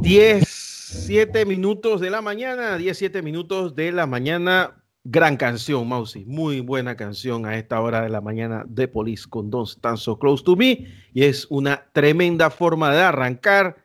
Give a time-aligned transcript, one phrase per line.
[0.00, 4.82] 17 minutos de la mañana, 17 minutos de la mañana.
[5.04, 6.24] Gran canción, Mausi.
[6.26, 10.18] Muy buena canción a esta hora de la mañana de Police con Don't Stand So
[10.18, 10.86] Close to Me.
[11.12, 13.76] Y es una tremenda forma de arrancar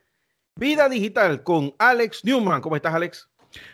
[0.55, 2.61] Vida Digital con Alex Newman.
[2.61, 3.29] ¿Cómo estás, Alex?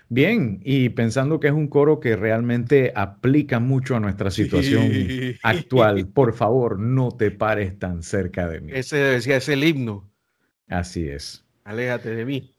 [0.09, 4.91] Bien, y pensando que es un coro que realmente aplica mucho a nuestra situación
[5.43, 8.71] actual, por favor, no te pares tan cerca de mí.
[8.73, 10.09] Ese decía, es el himno.
[10.67, 11.45] Así es.
[11.69, 12.55] Aléjate de mí.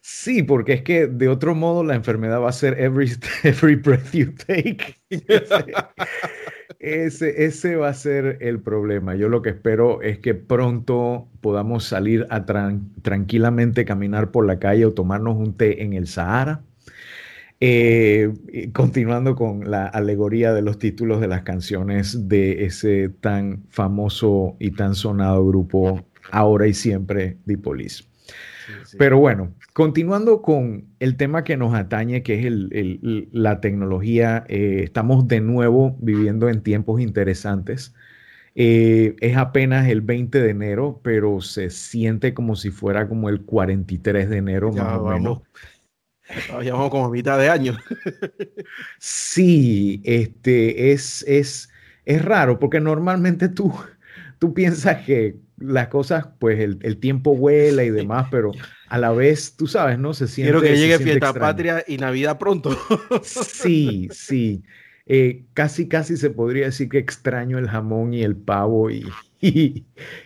[0.00, 3.12] Sí, porque es que de otro modo la enfermedad va a ser every,
[3.44, 4.96] every breath you take.
[6.80, 9.14] Ese, ese, va a ser el problema.
[9.14, 12.46] Yo lo que espero es que pronto podamos salir a
[13.02, 16.64] tranquilamente caminar por la calle o tomarnos un té en el Sahara.
[17.64, 18.34] Eh,
[18.72, 24.72] continuando con la alegoría de los títulos de las canciones de ese tan famoso y
[24.72, 28.02] tan sonado grupo Ahora y Siempre, The Police.
[28.98, 32.52] Pero bueno, continuando con el tema que nos atañe, que es
[33.30, 37.94] la tecnología, eh, estamos de nuevo viviendo en tiempos interesantes.
[38.56, 43.42] Eh, es apenas el 20 de enero, pero se siente como si fuera como el
[43.42, 45.42] 43 de enero, más o menos.
[46.64, 47.76] Ya vamos como a mitad de año.
[48.98, 51.70] sí, este, es, es,
[52.04, 53.74] es raro, porque normalmente tú,
[54.38, 58.52] tú piensas que las cosas, pues el, tiempo vuela y demás, pero
[58.88, 60.14] a la vez, tú sabes, ¿no?
[60.14, 60.52] Se siente.
[60.52, 62.76] Quiero que llegue fiesta patria y Navidad pronto.
[63.22, 64.62] sí, sí.
[65.06, 69.04] Eh, casi, casi se podría decir que extraño el jamón y el pavo y,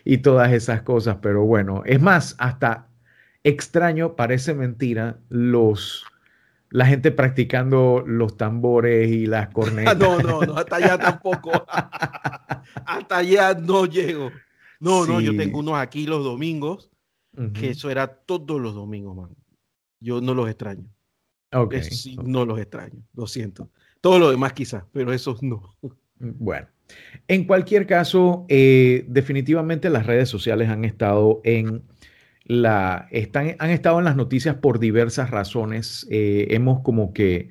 [0.05, 2.86] y, todas esas cosas, pero bueno, es más, hasta
[3.47, 6.05] extraño, parece mentira, los,
[6.69, 9.97] la gente practicando los tambores y las cornetas.
[9.97, 11.53] no, no, no, hasta allá tampoco.
[12.87, 14.33] hasta allá no llego.
[14.81, 16.91] No, no, yo tengo unos aquí los domingos,
[17.55, 19.37] que eso era todos los domingos, man.
[20.01, 20.85] Yo no los extraño.
[21.53, 21.77] Ok.
[21.83, 23.71] sí, no los extraño, lo siento.
[24.01, 25.77] Todo lo demás quizás, pero esos no.
[26.19, 26.67] Bueno,
[27.29, 31.85] en cualquier caso, eh, definitivamente las redes sociales han estado en
[32.47, 36.07] la, están, han estado en las noticias por diversas razones.
[36.11, 37.51] Eh, hemos como que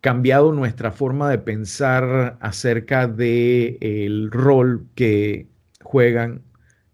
[0.00, 5.46] cambiado nuestra forma de pensar acerca del el rol que
[5.82, 6.42] juegan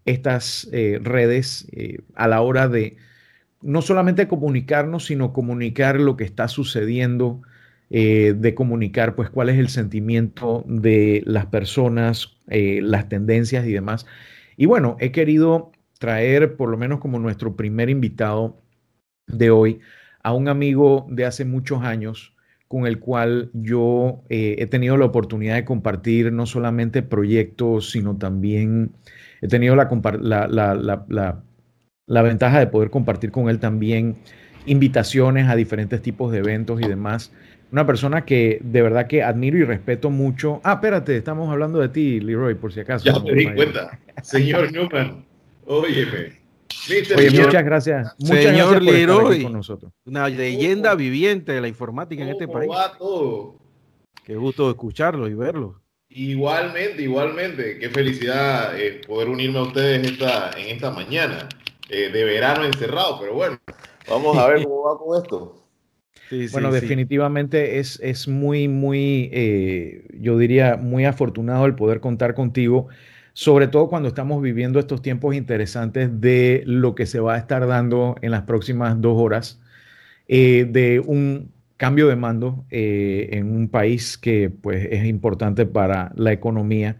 [0.05, 2.97] estas eh, redes eh, a la hora de
[3.61, 7.41] no solamente comunicarnos, sino comunicar lo que está sucediendo,
[7.89, 14.05] eh, de comunicar pues cuál es el sentimiento de las personas, las tendencias y demás.
[14.55, 18.57] Y bueno, he querido traer por lo menos como nuestro primer invitado
[19.27, 19.79] de hoy
[20.23, 22.33] a un amigo de hace muchos años
[22.67, 28.91] con el cual yo he tenido la oportunidad de compartir no solamente proyectos, sino también
[29.41, 29.89] he tenido la,
[32.07, 34.17] la, ventaja de poder compartir con él también
[34.67, 37.31] invitaciones a diferentes tipos de eventos y demás.
[37.71, 40.61] Una persona que de verdad que admiro y respeto mucho.
[40.63, 43.03] Ah, espérate, estamos hablando de ti, Leroy, por si acaso.
[43.05, 43.97] Ya me di cuenta.
[44.21, 45.25] Señor Newman,
[45.69, 46.39] óyeme.
[47.15, 48.15] Oye, muchas gracias.
[48.19, 49.91] Muchas Señor gracias Leroy, con nosotros.
[50.05, 52.69] Una leyenda viviente de la informática en este país.
[54.23, 55.81] Qué gusto escucharlo y verlo.
[56.09, 57.77] Igualmente, igualmente.
[57.79, 61.47] Qué felicidad eh, poder unirme a ustedes esta, en esta mañana
[61.89, 63.59] eh, de verano encerrado, pero bueno,
[64.07, 65.65] vamos a ver cómo va con esto.
[66.51, 72.87] bueno, definitivamente es, es muy, muy, eh, yo diría, muy afortunado el poder contar contigo,
[73.33, 77.65] sobre todo cuando estamos viviendo estos tiempos interesantes de lo que se va a estar
[77.67, 79.59] dando en las próximas dos horas,
[80.27, 86.33] de un cambio de mando eh, en un país que pues, es importante para la
[86.33, 86.97] economía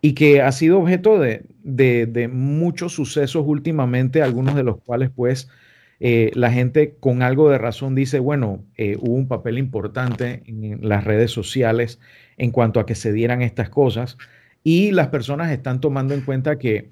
[0.00, 5.48] y que ha sido objeto de, de, muchos sucesos últimamente, algunos de los cuales pues
[5.98, 10.78] eh, la gente con algo de razón dice, bueno, eh, hubo un papel importante en
[10.88, 11.98] las redes sociales
[12.36, 14.18] en cuanto a que se dieran estas cosas
[14.64, 16.88] y las personas están tomando en cuenta que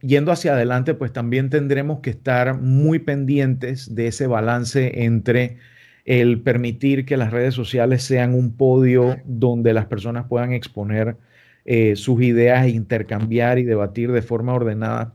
[0.00, 5.58] yendo hacia adelante, pues también tendremos que estar muy pendientes de ese balance entre
[6.04, 11.16] el permitir que las redes sociales sean un podio donde las personas puedan exponer
[11.64, 15.14] eh, sus ideas e intercambiar y debatir de forma ordenada.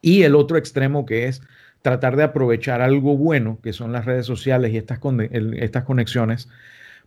[0.00, 1.42] Y el otro extremo que es
[1.82, 4.98] tratar de aprovechar algo bueno, que son las redes sociales y estas,
[5.30, 6.48] estas conexiones,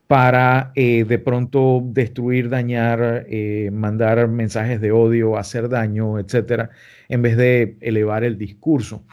[0.07, 6.69] para eh, de pronto destruir, dañar, eh, mandar mensajes de odio, hacer daño, etcétera,
[7.09, 9.03] en vez de elevar el discurso.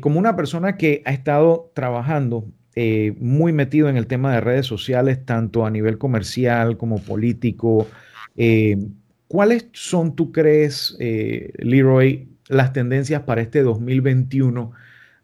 [0.00, 2.46] como una persona que ha estado trabajando
[2.80, 7.88] eh, muy metido en el tema de redes sociales, tanto a nivel comercial como político.
[8.36, 8.78] Eh,
[9.26, 14.70] ¿Cuáles son, tú crees, eh, Leroy, las tendencias para este 2021,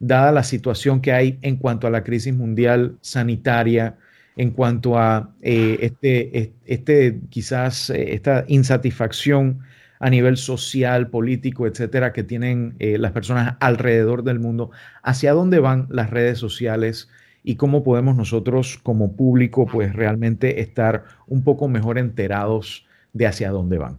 [0.00, 3.98] dada la situación que hay en cuanto a la crisis mundial sanitaria,
[4.36, 9.60] en cuanto a eh, este, este, quizás eh, esta insatisfacción
[10.00, 14.70] a nivel social, político, etcétera, que tienen eh, las personas alrededor del mundo,
[15.02, 17.08] hacia dónde van las redes sociales
[17.42, 23.50] y cómo podemos nosotros como público pues realmente estar un poco mejor enterados de hacia
[23.50, 23.98] dónde van.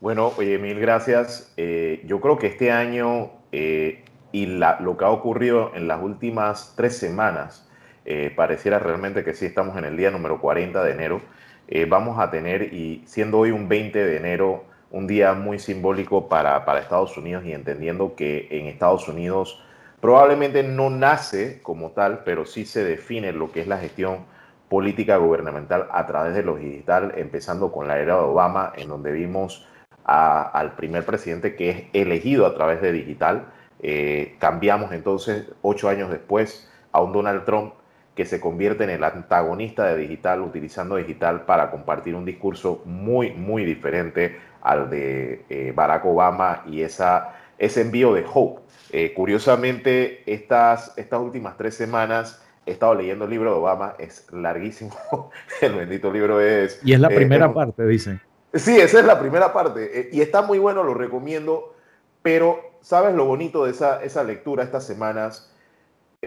[0.00, 1.52] Bueno, oye, mil gracias.
[1.56, 7.67] yo creo que este año y lo que ha ocurrido en las últimas tres semanas,
[8.10, 11.20] eh, pareciera realmente que sí estamos en el día número 40 de enero.
[11.68, 16.26] Eh, vamos a tener, y siendo hoy un 20 de enero, un día muy simbólico
[16.26, 19.62] para, para Estados Unidos y entendiendo que en Estados Unidos
[20.00, 24.24] probablemente no nace como tal, pero sí se define lo que es la gestión
[24.70, 29.12] política gubernamental a través de lo digital, empezando con la era de Obama, en donde
[29.12, 29.68] vimos
[30.04, 33.52] al primer presidente que es elegido a través de digital.
[33.82, 37.74] Eh, cambiamos entonces, ocho años después, a un Donald Trump
[38.18, 43.30] que se convierte en el antagonista de digital, utilizando digital para compartir un discurso muy,
[43.30, 48.60] muy diferente al de eh, Barack Obama y esa, ese envío de hope.
[48.90, 54.26] Eh, curiosamente, estas, estas últimas tres semanas he estado leyendo el libro de Obama, es
[54.32, 54.96] larguísimo,
[55.60, 56.80] el bendito libro es...
[56.84, 58.20] Y es la eh, primera parte, dicen.
[58.52, 61.76] Sí, esa es la primera parte, y está muy bueno, lo recomiendo,
[62.22, 65.54] pero ¿sabes lo bonito de esa, esa lectura estas semanas?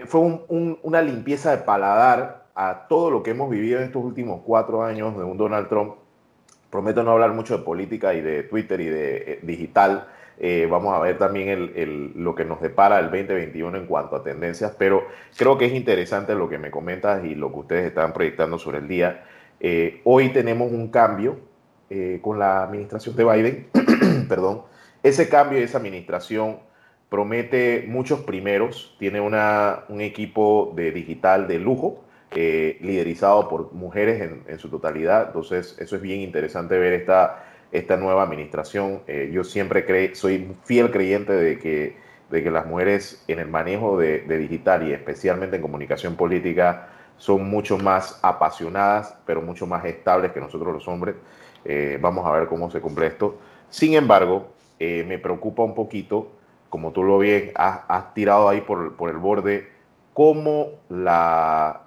[0.06, 4.82] Fue una limpieza de paladar a todo lo que hemos vivido en estos últimos cuatro
[4.82, 5.94] años de un Donald Trump.
[6.70, 10.08] Prometo no hablar mucho de política y de Twitter y de eh, digital.
[10.38, 14.74] Eh, vamos a ver también lo que nos depara el 2021 en cuanto a tendencias,
[14.78, 15.06] pero
[15.36, 18.78] creo que es interesante lo que me comentas y lo que ustedes están proyectando sobre
[18.78, 19.24] el día.
[19.60, 21.52] Eh, hoy tenemos un cambio
[22.22, 23.68] con la administración de Biden,
[24.28, 24.62] perdón.
[25.02, 26.56] Ese cambio y esa administración
[27.12, 34.32] promete muchos primeros, tiene una, un equipo de digital de lujo, eh, liderizado por mujeres
[34.46, 39.02] en, su totalidad, entonces eso es bien interesante ver esta, esta nueva administración.
[39.06, 41.96] Eh, yo siempre cre soy fiel creyente de que,
[42.30, 46.88] de que las mujeres en el manejo de, digital y especialmente en comunicación política
[47.18, 51.16] son mucho más apasionadas, pero mucho más estables que nosotros los hombres.
[51.66, 53.36] Eh, vamos a ver cómo se cumple esto.
[53.68, 54.48] Sin embargo,
[54.80, 56.32] me preocupa un poquito
[56.72, 59.68] como tú lo bien has, tirado ahí por, el borde,
[60.14, 61.82] cómo la,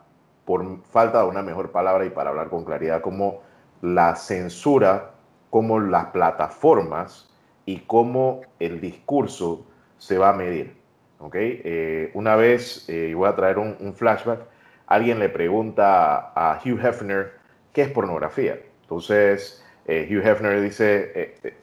[0.46, 3.42] por falta de una mejor palabra y para hablar con claridad, cómo
[3.82, 5.14] la censura,
[5.50, 7.34] cómo las plataformas
[7.66, 9.66] y cómo el discurso
[9.98, 10.78] se va a medir.
[11.18, 11.62] ¿okay?
[11.66, 14.42] Eh, una vez, eh, y voy a traer un, flashback,
[14.86, 17.34] alguien le pregunta a Hugh Hefner
[17.74, 18.60] qué es pornografía.
[18.84, 21.56] Entonces, eh, Hugh Hefner dice,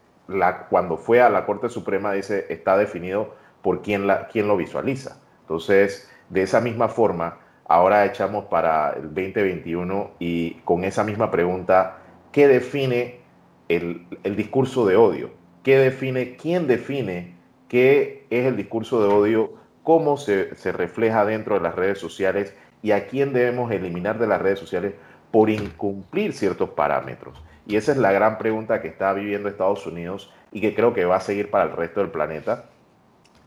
[0.68, 5.18] cuando fue a la Corte Suprema, dice, está definido por quién, quién lo visualiza.
[5.42, 11.98] Entonces, de esa misma forma, ahora echamos para el 2021 y con esa misma pregunta,
[12.32, 13.20] ¿qué define
[13.68, 14.06] el,
[14.36, 15.30] discurso de odio?
[15.62, 17.34] ¿Qué define, quién define
[17.68, 19.52] qué es el discurso de odio?
[19.82, 22.54] ¿Cómo se, se refleja dentro de las redes sociales?
[22.82, 24.94] ¿Y a quién debemos eliminar de las redes sociales
[25.30, 27.42] por incumplir ciertos parámetros?
[27.66, 31.04] Y esa es la gran pregunta que está viviendo Estados Unidos y que creo que
[31.04, 32.66] va a seguir para el resto del planeta,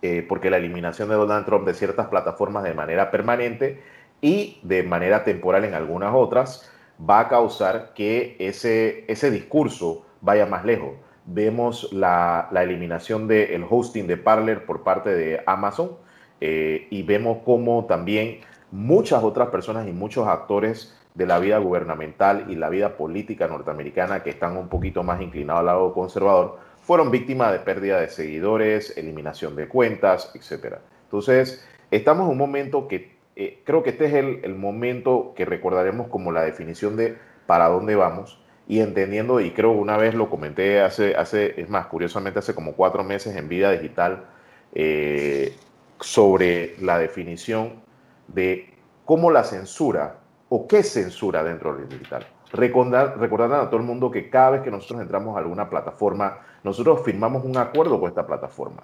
[0.02, 3.82] eh, porque la eliminación de Donald Trump de ciertas plataformas de manera permanente
[4.22, 10.46] y de manera temporal en algunas otras va a causar que ese, ese discurso vaya
[10.46, 10.94] más lejos.
[11.26, 15.92] Vemos la, eliminación del hosting de Parler por parte de Amazon
[16.40, 18.40] eh, y vemos cómo también
[18.72, 24.22] muchas otras personas y muchos actores de la vida gubernamental y la vida política norteamericana
[24.22, 28.96] que están un poquito más inclinados al lado conservador, fueron víctimas de pérdida de seguidores,
[28.98, 30.76] eliminación de cuentas, etc.
[31.06, 36.08] Entonces, estamos en un momento que eh, creo que este es el, momento que recordaremos
[36.08, 37.18] como la definición de
[37.48, 41.88] para dónde vamos y entendiendo, y creo una vez lo comenté hace, hace es más,
[41.88, 44.26] curiosamente hace como cuatro meses en Vida Digital,
[44.74, 45.56] eh,
[46.00, 47.82] sobre la definición
[48.28, 48.74] de
[49.06, 52.26] cómo la censura o qué censura dentro del digital.
[52.52, 53.16] Recordar,
[53.54, 57.44] a todo el mundo que cada vez que nosotros entramos a alguna plataforma, nosotros firmamos
[57.44, 58.84] un acuerdo con esta plataforma.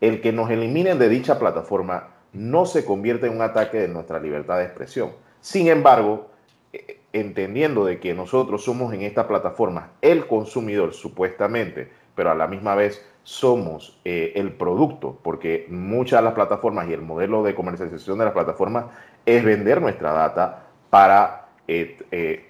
[0.00, 4.20] El que nos eliminen de dicha plataforma no se convierte en un ataque de nuestra
[4.20, 5.10] libertad de expresión.
[5.40, 6.28] Sin embargo,
[6.72, 12.46] eh, entendiendo de que nosotros somos en esta plataforma el consumidor supuestamente, pero a la
[12.46, 17.54] misma vez somos eh, el producto, porque muchas de las plataformas y el modelo de
[17.54, 18.86] comercialización de las plataformas
[19.26, 21.48] es vender nuestra data para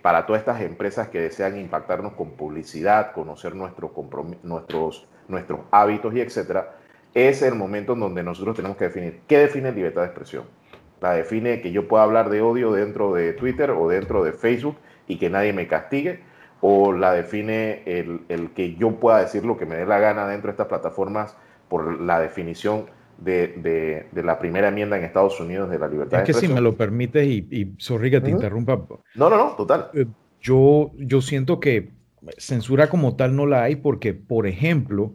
[0.00, 3.90] para todas estas empresas que desean impactarnos con publicidad, conocer nuestros,
[5.28, 6.76] nuestros hábitos y etcétera,
[7.14, 10.45] es el momento en donde nosotros tenemos que definir qué define libertad de expresión.
[11.00, 14.76] La define que yo pueda hablar de odio dentro de Twitter o dentro de Facebook
[15.09, 16.21] y que nadie me castigue,
[16.61, 20.28] o la define el, el que yo pueda decir lo que me dé la gana
[20.28, 21.37] dentro de estas plataformas
[21.68, 22.87] por la definición
[23.18, 26.60] de, de, la primera enmienda en Estados Unidos de la libertad es que si me
[26.60, 28.80] lo permites y, y sorry que te interrumpa.
[29.14, 29.90] No, no, no, total.
[29.94, 30.06] Eh,
[30.40, 31.90] yo, yo siento que
[32.37, 35.14] censura como tal no la hay porque, por ejemplo,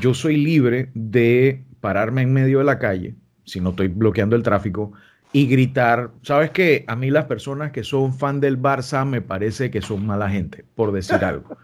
[0.00, 3.14] yo soy libre de pararme en medio de la calle,
[3.44, 4.92] si no estoy bloqueando el tráfico,
[5.32, 6.10] y gritar.
[6.22, 10.06] Sabes que a mí las personas que son fan del Barça me parece que son
[10.06, 11.56] mala gente, por decir algo.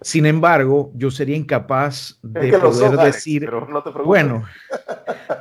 [0.00, 3.50] Sin embargo, yo sería incapaz de poder decir,
[4.04, 4.44] bueno,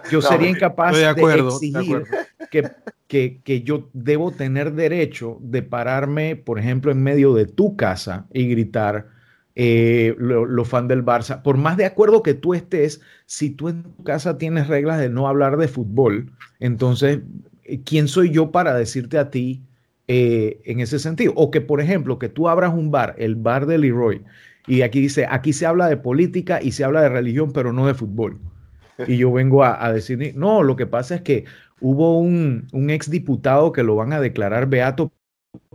[0.10, 2.04] yo sería incapaz de, exigir
[2.50, 2.70] que,
[3.08, 8.26] que, que, yo debo tener derecho de pararme, por ejemplo, en medio de tu casa
[8.34, 9.08] y gritar
[9.56, 11.42] eh, los fans del Barça.
[11.42, 15.10] Por más de acuerdo que tú estés, si tú en tu casa tienes reglas de
[15.10, 17.20] no hablar de fútbol, entonces
[17.86, 19.64] ¿quién soy yo para decirte a ti
[20.08, 21.34] eh, en ese sentido?
[21.36, 24.24] O que, por ejemplo, que tú abras un bar, el bar de Leroy,
[24.68, 27.88] y aquí dice, aquí se habla de política y se habla de religión, pero no
[27.88, 28.40] de fútbol.
[29.08, 31.46] Y yo vengo a, decir, no, lo que pasa es que
[31.80, 35.14] hubo un, un exdiputado que lo van a declarar beato,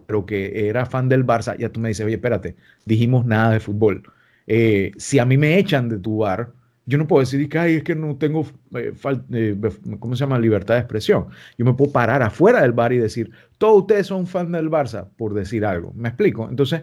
[0.06, 1.56] pero que era fan del Barça.
[1.56, 4.02] Ya tú me dices, oye, espérate, dijimos nada de fútbol.
[4.46, 6.52] Eh, si a mí me echan de tu bar,
[6.84, 8.44] yo no puedo decir que Ay, es que no tengo,
[8.74, 8.92] eh,
[9.32, 9.56] eh,
[10.00, 10.38] ¿cómo se llama?
[10.38, 11.28] Libertad de expresión.
[11.56, 15.08] Yo me puedo parar afuera del bar y decir, todos ustedes son fans del Barça,
[15.16, 15.92] por decir algo.
[15.94, 16.48] ¿Me explico?
[16.50, 16.82] Entonces,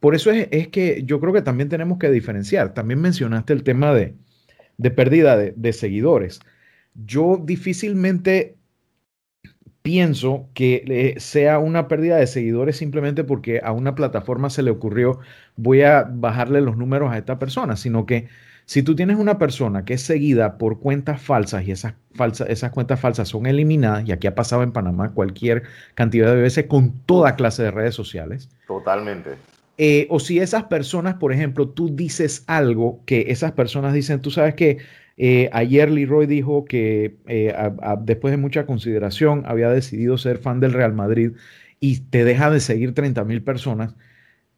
[0.00, 2.74] por eso es, que yo creo que también tenemos que diferenciar.
[2.74, 4.14] También mencionaste el tema de,
[4.90, 6.40] pérdida de, de seguidores.
[6.94, 8.58] Yo difícilmente
[9.82, 14.70] pienso que eh, sea una pérdida de seguidores simplemente porque a una plataforma se le
[14.70, 15.18] ocurrió
[15.56, 18.28] voy a bajarle los números a esta persona, sino que
[18.66, 21.94] si tú tienes una persona que es seguida por cuentas falsas y esas,
[22.48, 25.62] esas cuentas falsas son eliminadas, y aquí ha pasado en Panamá cualquier
[25.94, 28.50] cantidad de veces con toda clase de redes sociales.
[28.66, 29.36] Totalmente.
[29.78, 34.30] Eh, o si esas personas, por ejemplo, tú dices algo que esas personas dicen, tú
[34.32, 34.78] sabes que
[35.16, 37.54] eh, ayer Leroy dijo que eh,
[38.02, 41.32] después de mucha consideración había decidido ser fan del Real Madrid
[41.80, 43.94] y te deja de seguir 30 mil personas.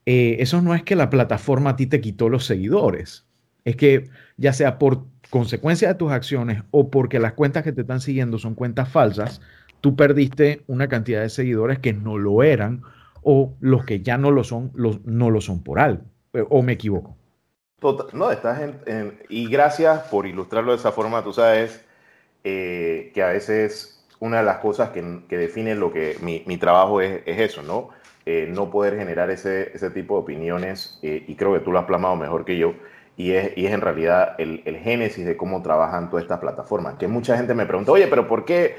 [0.07, 3.27] eso no es que la plataforma a ti te quitó los seguidores
[3.65, 7.83] es que ya sea por consecuencia de tus acciones o porque las cuentas que te
[7.83, 9.41] están siguiendo son cuentas falsas,
[9.81, 12.83] tú perdiste una cantidad de seguidores que no lo eran
[13.23, 16.03] o los que ya no lo son, los, no lo son por algo.
[16.33, 17.17] Eh, ¿O me equivoco?
[18.13, 21.25] no, estás en, Y gracias por ilustrarlo de esa forma.
[21.25, 21.85] Tú sabes
[22.45, 27.01] eh, que a veces una de las cosas que, que define lo que mi, trabajo
[27.01, 27.89] es, eso, ¿no?
[28.27, 31.87] Eh, no poder generar ese, ese tipo de opiniones, y creo que tú lo has
[31.87, 32.75] plasmado mejor que yo,
[33.17, 36.95] y es, en realidad el, génesis de cómo trabajan todas estas plataformas.
[36.95, 38.77] Que mucha gente me pregunta, oye, pero ¿por qué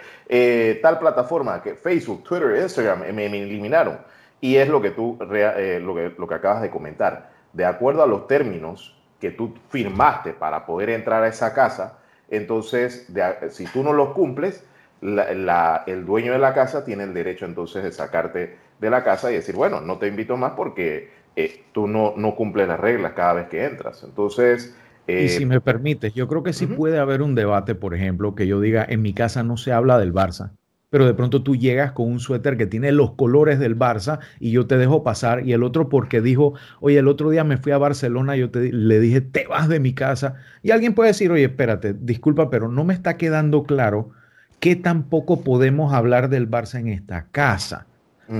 [0.81, 3.99] tal plataforma, que Facebook, Twitter, Instagram, me, eliminaron?
[4.41, 7.31] Y es lo que tú, eh, lo, que, lo que acabas de comentar.
[7.53, 13.07] De acuerdo a los términos que tú firmaste para poder entrar a esa casa, entonces,
[13.49, 14.63] si tú no los cumples,
[15.01, 19.35] el dueño de la casa tiene el derecho entonces de sacarte de la casa y
[19.35, 23.33] decir, bueno, no te invito más porque eh, tú no, no cumples las reglas cada
[23.33, 24.03] vez que entras.
[24.03, 24.75] Entonces...
[25.07, 28.33] y si eh, me permites, yo creo que sí puede haber un debate, por ejemplo,
[28.33, 30.51] que yo diga, en mi casa no se habla del Barça,
[30.91, 34.51] pero de pronto tú llegas con un suéter que tiene los colores del Barça y
[34.51, 37.71] yo te dejo pasar y el otro porque dijo, oye, el otro día me fui
[37.71, 40.35] a Barcelona, yo te, le dije, te vas de mi casa.
[40.61, 44.11] Y alguien puede decir, oye, espérate, disculpa, pero no me está quedando claro
[44.59, 47.87] que tampoco podemos hablar del Barça en esta casa.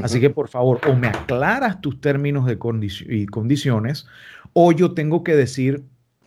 [0.04, 2.58] Así que por favor, o me aclaras tus términos de
[3.10, 4.08] y condiciones,
[4.54, 5.84] o yo tengo que decir,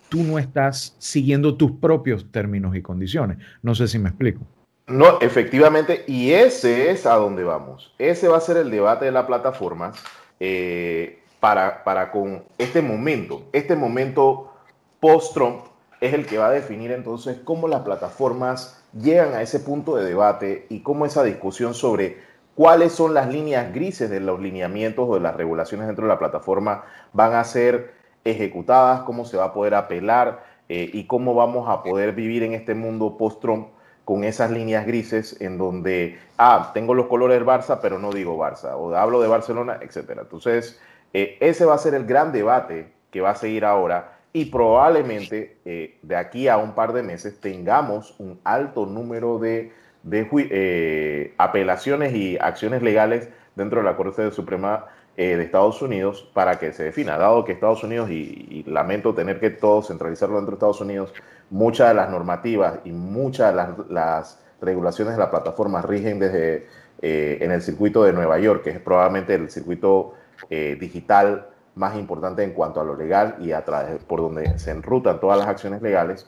[0.08, 3.38] tú no estás siguiendo tus propios términos y condiciones.
[3.62, 4.46] No sé si me explico.
[4.86, 7.94] No, efectivamente, y ese es a donde vamos.
[7.98, 9.92] Ese va a ser el debate de la plataforma
[10.40, 13.44] eh, para, para con este momento.
[13.52, 14.52] Este momento
[15.00, 15.64] post-Trump
[16.02, 20.04] es el que va a definir entonces cómo las plataformas llegan a ese punto de
[20.04, 22.18] debate y cómo esa discusión sobre
[22.54, 26.18] cuáles son las líneas grises de los lineamientos o de las regulaciones dentro de la
[26.18, 31.70] plataforma van a ser ejecutadas, cómo se va a poder apelar eh, y cómo vamos
[31.70, 33.68] a poder vivir en este mundo post-Trump
[34.04, 38.36] con esas líneas grises en donde, ah, tengo los colores del Barça, pero no digo
[38.36, 40.18] Barça, o hablo de Barcelona, etc.
[40.20, 40.80] Entonces,
[41.12, 45.58] eh, ese va a ser el gran debate que va a seguir ahora y probablemente
[45.64, 51.34] eh, de aquí a un par de meses tengamos un alto número de de eh,
[51.38, 54.84] apelaciones y acciones legales dentro de la Corte Suprema
[55.16, 59.48] de Estados Unidos para que se defina, dado que Estados Unidos, y, lamento tener que
[59.48, 61.14] todo centralizarlo dentro de Estados Unidos,
[61.50, 66.66] muchas de las normativas y muchas de las, regulaciones de la plataforma rigen desde
[67.02, 70.14] eh, en el circuito de Nueva York, que es probablemente el circuito
[70.48, 74.70] eh, digital más importante en cuanto a lo legal y a través por donde se
[74.70, 76.26] enrutan todas las acciones legales,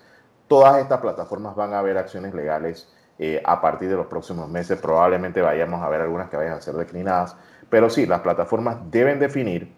[0.49, 2.93] todas estas plataformas van a haber acciones legales
[3.45, 4.79] a partir de los próximos meses.
[4.79, 7.37] Probablemente vayamos a ver algunas que vayan a ser declinadas,
[7.71, 9.73] pero sí, las plataformas deben definir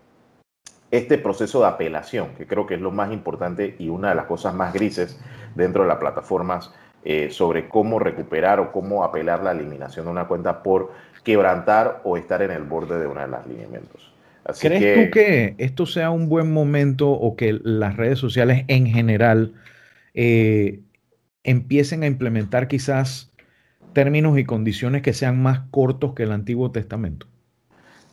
[0.90, 4.26] este proceso de apelación, que creo que es lo más importante y una de las
[4.26, 5.18] cosas más grises
[5.54, 6.72] dentro de las plataformas
[7.04, 10.92] eh, sobre cómo recuperar o cómo apelar la eliminación de una cuenta por
[11.22, 14.12] quebrantar o estar en el borde de uno de los lineamientos.
[14.60, 19.52] ¿Crees tú que esto sea un buen momento o que las redes sociales en general
[20.14, 20.80] eh,
[21.44, 23.30] empiecen a implementar quizás
[23.92, 27.26] términos y condiciones que sean más cortos que el Antiguo Testamento?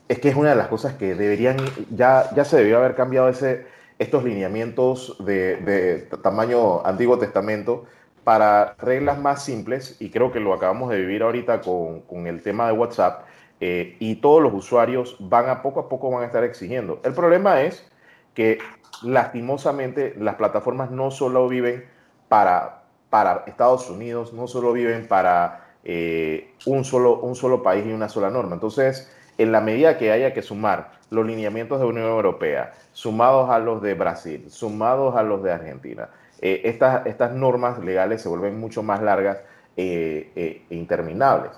[0.08, 1.58] Es que es una de las cosas que deberían,
[1.90, 3.66] ya, ya se debió haber cambiado ese,
[3.98, 7.86] estos lineamientos de, tamaño Antiguo Testamento
[8.24, 12.68] para reglas más simples, y creo que lo acabamos de vivir ahorita con, el tema
[12.68, 13.26] de WhatsApp,
[13.60, 17.00] eh, y todos los usuarios van a poco a poco van a estar exigiendo.
[17.04, 17.86] El problema es
[18.34, 18.58] que
[19.04, 21.86] lastimosamente las plataformas no solo viven
[22.28, 27.94] para, para Estados Unidos, no solo viven para eh, un, solo, un solo país y
[27.94, 28.56] una sola norma.
[28.56, 33.60] Entonces, en la medida que haya que sumar los lineamientos de Unión Europea, sumados a
[33.60, 36.10] los de Brasil, sumados a los de Argentina,
[36.42, 39.38] eh, estas, estas normas legales se vuelven mucho más largas
[39.78, 41.52] eh, eh, e interminables.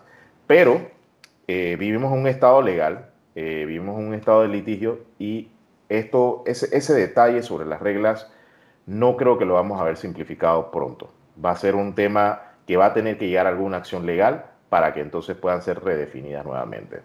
[0.46, 0.82] Pero
[1.48, 5.50] vivimos un estado legal, vivimos un estado de litigio y
[5.88, 8.30] esto, ese, ese detalle sobre las reglas
[8.86, 11.10] no creo que lo vamos a ver simplificado pronto.
[11.44, 14.46] Va a ser un tema que va a tener que llegar a alguna acción legal
[14.70, 17.02] para que entonces puedan ser redefinidas nuevamente.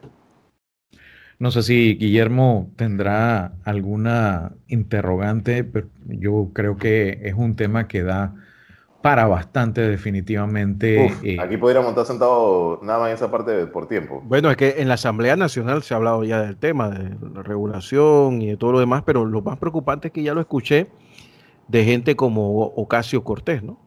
[1.42, 8.04] No sé si Guillermo tendrá alguna interrogante, pero yo creo que es un tema que
[8.04, 8.36] da
[9.02, 11.06] para bastante definitivamente.
[11.24, 14.22] Eh, aquí podríamos estar sentados nada más en esa parte por tiempo.
[14.24, 17.42] Bueno, es que en la Asamblea Nacional se ha hablado ya del tema, de la
[17.42, 20.92] regulación y de todo lo demás, pero lo más preocupante es que ya lo escuché
[21.66, 23.80] de gente como Ocasio Cortés, ¿no?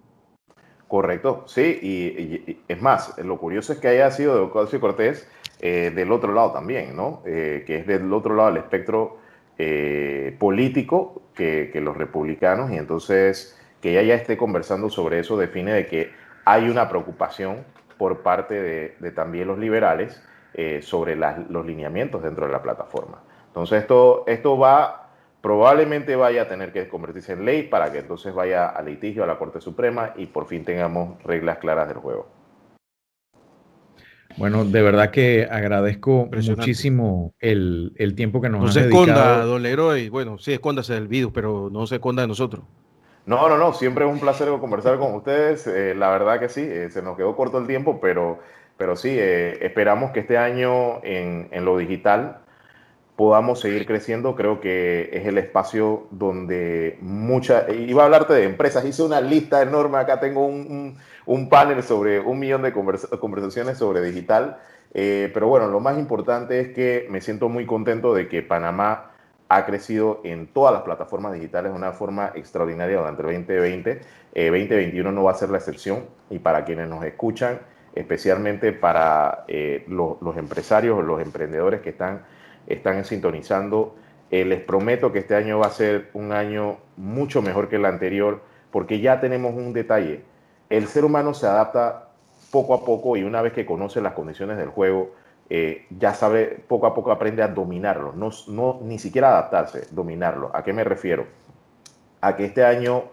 [0.88, 5.28] Correcto, sí, y, es más, lo curioso es que haya sido de Ocasio Cortés
[5.60, 7.24] eh, del otro lado también, ¿no?
[7.26, 9.18] Eh, que es del otro lado del espectro
[9.58, 15.74] eh, político que, los republicanos, y entonces que ella ya esté conversando sobre eso define
[15.74, 16.12] de que
[16.46, 17.64] hay una preocupación
[17.98, 20.22] por parte de, también los liberales
[20.82, 23.22] sobre los lineamientos dentro de la plataforma.
[23.48, 25.05] Entonces esto, esto va,
[25.46, 29.28] probablemente vaya a tener que convertirse en ley para que entonces vaya a litigio a
[29.28, 32.28] la Corte Suprema y por fin tengamos reglas claras del juego.
[34.38, 40.10] Bueno, de verdad que agradezco muchísimo el, tiempo que nos no se esconda, don Leroy.
[40.10, 42.66] Bueno, sí, escóndase del virus, pero no se esconda de nosotros.
[43.28, 45.68] No, no, no, siempre es un placer conversar con ustedes.
[45.68, 48.40] Eh, la verdad que sí, eh, se nos quedó corto el tiempo, pero,
[48.78, 52.45] pero sí, eh, esperamos que este año en, en, lo digital
[53.16, 54.36] podamos seguir creciendo.
[54.36, 57.70] Creo que es el espacio donde mucha...
[57.72, 62.20] Iba a hablarte de empresas, hice una lista enorme, acá tengo un un panel sobre
[62.20, 64.58] un millón de conversaciones sobre digital.
[64.94, 69.12] Eh, pero bueno, lo más importante es que me siento muy contento de que Panamá
[69.50, 74.02] ha crecido en todas las plataformas digitales de una forma extraordinaria durante el 2020.
[74.34, 77.60] 2021 no va a ser la excepción y para quienes nos escuchan,
[77.94, 82.24] especialmente para eh, los empresarios o los emprendedores que están,
[82.68, 83.96] están sintonizando,
[84.32, 87.86] eh, les prometo que este año va a ser un año mucho mejor que el
[87.86, 90.24] anterior porque ya tenemos un detalle
[90.70, 92.10] el ser humano se adapta
[92.52, 95.12] poco a poco y una vez que conoce las condiciones del juego,
[95.50, 100.52] eh, ya sabe, poco a poco aprende a dominarlo, no, no, ni siquiera adaptarse, dominarlo.
[100.54, 101.28] ¿A qué me refiero?
[102.22, 103.04] A que este año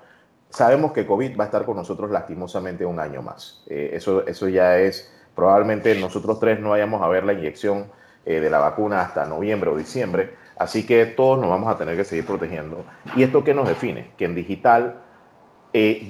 [0.49, 3.65] sabemos que COVID va a estar con nosotros lastimosamente un año más.
[3.69, 7.87] Eh, eso, eso ya es, probablemente nosotros tres no vayamos a ver la inyección
[8.27, 11.97] eh, de la vacuna hasta noviembre o diciembre, así que todos nos vamos a tener
[11.97, 12.85] que seguir protegiendo.
[13.17, 14.11] ¿Y esto qué nos define?
[14.17, 15.01] Que en digital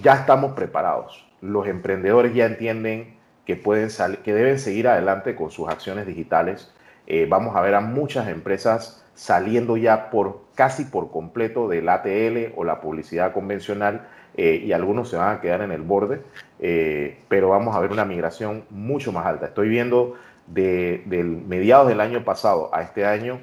[0.02, 3.90] ya estamos preparados los emprendedores ya entienden que, pueden
[4.24, 6.72] que deben seguir adelante con sus acciones digitales.
[7.06, 12.54] Eh, vamos a ver a muchas empresas saliendo ya por casi por completo del ATL
[12.56, 16.22] o la publicidad convencional eh, y algunos se van a quedar en el borde,
[16.60, 19.46] eh, pero vamos a ver una migración mucho más alta.
[19.46, 20.14] Estoy viendo
[20.46, 21.02] de,
[21.46, 23.40] mediados del año pasado a este año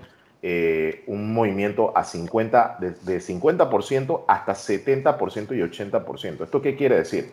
[1.08, 6.44] un movimiento a 50, de, de 50% hasta 70% y 80%.
[6.44, 7.32] ¿Esto qué quiere decir?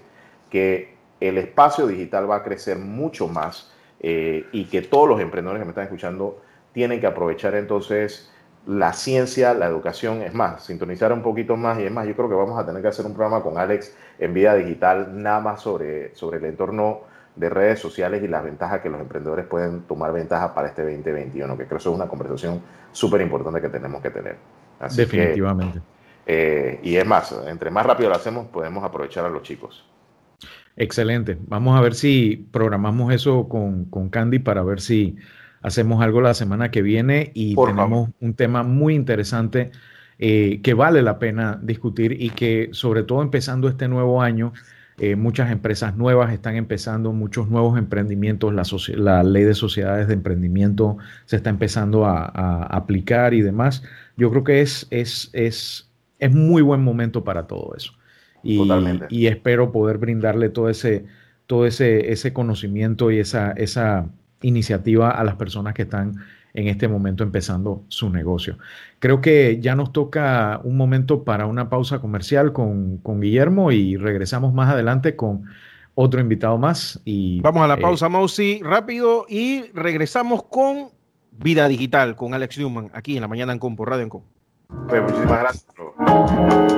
[0.50, 5.60] que el espacio digital va a crecer mucho más eh, y que todos los emprendedores
[5.60, 6.40] que me están escuchando
[6.72, 8.30] tienen que aprovechar entonces
[8.66, 12.28] la ciencia, la educación, es más, sintonizar un poquito más y es más, yo creo
[12.28, 15.60] que vamos a tener que hacer un programa con Alex en vida digital, nada más
[15.60, 17.02] sobre, sobre el entorno
[17.36, 21.56] de redes sociales y las ventajas que los emprendedores pueden tomar ventaja para este 2021,
[21.56, 22.60] que creo que eso es una conversación
[22.92, 24.36] súper importante que tenemos que tener.
[24.94, 25.80] Definitivamente.
[26.26, 29.86] Eh, y es más, entre más rápido lo hacemos, podemos aprovechar a los chicos.
[30.76, 31.38] Excelente.
[31.46, 35.16] Vamos a ver si programamos eso con, con Candy para ver si
[35.62, 39.70] hacemos algo la semana que viene y tenemos un tema muy interesante
[40.18, 44.52] eh, que vale la pena discutir y que sobre todo empezando este nuevo año,
[44.98, 48.54] eh, muchas empresas nuevas están empezando, muchos nuevos emprendimientos,
[48.96, 53.82] la, ley de sociedades de emprendimiento se está empezando a, aplicar y demás.
[54.16, 57.92] Yo creo que es, es, es, es muy buen momento para todo eso.
[58.42, 58.62] Y,
[59.10, 61.04] y espero poder brindarle todo ese,
[61.46, 64.06] todo ese, ese conocimiento y esa, esa
[64.40, 66.16] iniciativa a las personas que están
[66.56, 68.58] en este momento empezando su negocio.
[68.98, 74.52] Creo que ya nos toca un momento para una pausa comercial con, Guillermo y regresamos
[74.52, 75.44] más adelante con
[75.94, 77.00] otro invitado más.
[77.04, 80.88] Y, Vamos a la eh, pausa, Mausi, rápido y regresamos con
[81.30, 84.10] Vida Digital con Alex Newman aquí en la mañana en Compo Radio en
[84.88, 86.76] Pues muchísimas gracias.